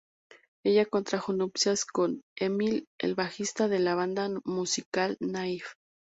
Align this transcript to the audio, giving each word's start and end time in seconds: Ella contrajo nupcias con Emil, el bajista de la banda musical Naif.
Ella 0.65 0.87
contrajo 0.87 1.31
nupcias 1.31 1.85
con 1.85 2.23
Emil, 2.35 2.87
el 2.99 3.13
bajista 3.13 3.67
de 3.67 3.77
la 3.77 3.93
banda 3.93 4.29
musical 4.45 5.15
Naif. 5.19 5.73